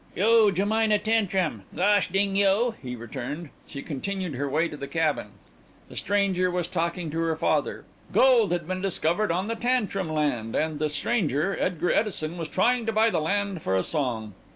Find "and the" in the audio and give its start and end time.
10.55-10.89